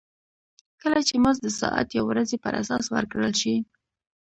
کله 0.81 0.99
چې 1.07 1.15
مزد 1.23 1.41
د 1.45 1.49
ساعت 1.61 1.87
یا 1.97 2.01
ورځې 2.09 2.37
پر 2.43 2.53
اساس 2.61 2.85
ورکړل 2.95 3.33
شي 3.41 3.55